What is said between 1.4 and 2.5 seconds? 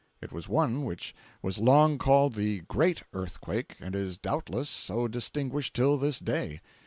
was long called